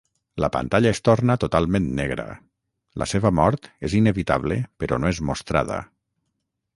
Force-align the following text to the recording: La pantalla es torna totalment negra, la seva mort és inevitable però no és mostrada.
La 0.43 0.47
pantalla 0.53 0.91
es 0.95 0.99
torna 1.09 1.35
totalment 1.41 1.89
negra, 1.99 2.25
la 3.01 3.09
seva 3.13 3.33
mort 3.41 3.69
és 3.89 3.97
inevitable 3.99 4.57
però 4.85 4.99
no 5.05 5.13
és 5.15 5.21
mostrada. 5.31 5.79